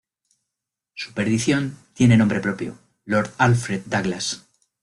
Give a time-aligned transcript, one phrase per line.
[0.95, 4.41] Su perdición tiene nombre propio: Lord Alfred Douglas.